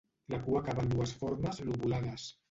La 0.33 0.37
cua 0.45 0.61
acaba 0.61 0.81
en 0.85 0.89
dues 0.93 1.13
formes 1.19 1.61
lobulades. 1.67 2.27